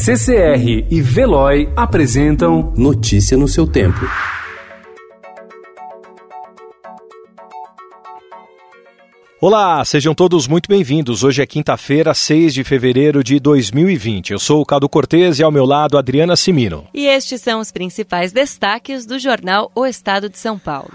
[0.00, 3.98] CCR e Veloy apresentam Notícia no seu tempo.
[9.40, 11.24] Olá, sejam todos muito bem-vindos.
[11.24, 14.30] Hoje é quinta-feira, 6 de fevereiro de 2020.
[14.30, 16.86] Eu sou o Cado Cortês e ao meu lado Adriana Simino.
[16.94, 20.92] E estes são os principais destaques do jornal O Estado de São Paulo.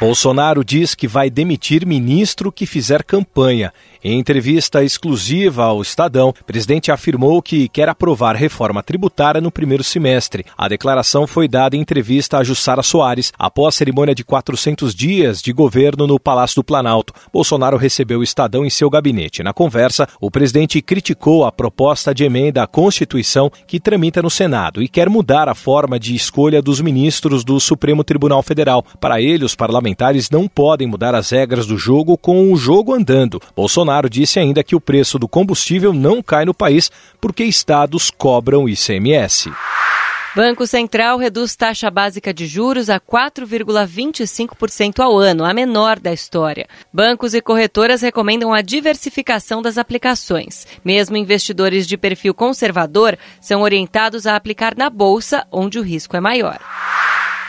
[0.00, 3.72] Bolsonaro diz que vai demitir ministro que fizer campanha.
[4.02, 9.84] Em entrevista exclusiva ao Estadão, o presidente afirmou que quer aprovar reforma tributária no primeiro
[9.84, 10.44] semestre.
[10.58, 15.40] A declaração foi dada em entrevista a Jussara Soares após a cerimônia de 400 dias
[15.40, 17.14] de governo no Palácio do Planalto.
[17.32, 19.44] Bolsonaro recebeu o Estadão em seu gabinete.
[19.44, 24.82] Na conversa, o presidente criticou a proposta de emenda à Constituição que tramita no Senado
[24.82, 28.84] e quer mudar a forma de escolha dos ministros do Supremo Tribunal Federal.
[29.00, 29.81] Para ele, os parlamentares
[30.30, 33.40] não podem mudar as regras do jogo com o jogo andando.
[33.54, 38.68] Bolsonaro disse ainda que o preço do combustível não cai no país porque estados cobram
[38.68, 39.50] ICMS.
[40.34, 46.66] Banco Central reduz taxa básica de juros a 4,25% ao ano, a menor da história.
[46.90, 50.66] Bancos e corretoras recomendam a diversificação das aplicações.
[50.82, 56.20] Mesmo investidores de perfil conservador são orientados a aplicar na bolsa, onde o risco é
[56.20, 56.58] maior.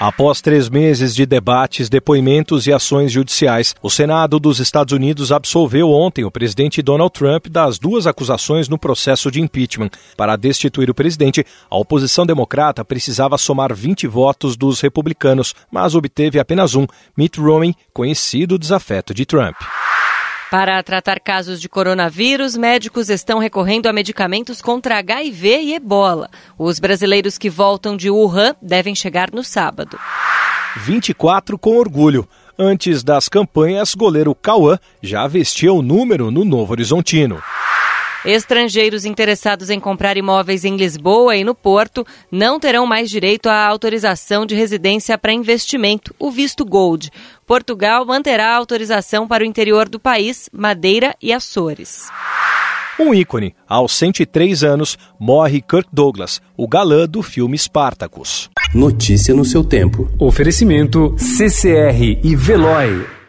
[0.03, 5.89] Após três meses de debates, depoimentos e ações judiciais, o Senado dos Estados Unidos absolveu
[5.91, 9.91] ontem o presidente Donald Trump das duas acusações no processo de impeachment.
[10.17, 16.37] Para destituir o presidente, a oposição democrata precisava somar 20 votos dos republicanos, mas obteve
[16.37, 19.55] apenas um, Mitt Romney, conhecido desafeto de Trump.
[20.53, 26.29] Para tratar casos de coronavírus, médicos estão recorrendo a medicamentos contra HIV e ebola.
[26.59, 29.97] Os brasileiros que voltam de Wuhan devem chegar no sábado.
[30.77, 32.29] 24 com orgulho.
[32.55, 37.41] Antes das campanhas, goleiro Cauã já vestia o número no Novo Horizontino.
[38.25, 43.65] Estrangeiros interessados em comprar imóveis em Lisboa e no Porto não terão mais direito à
[43.65, 47.11] autorização de residência para investimento, o visto Gold.
[47.45, 52.07] Portugal manterá a autorização para o interior do país, Madeira e Açores.
[52.99, 53.55] Um ícone.
[53.67, 58.49] Aos 103 anos, morre Kirk Douglas, o galã do filme Spartacus.
[58.73, 60.09] Notícia no seu tempo.
[60.19, 63.22] Oferecimento CCR e Veloy.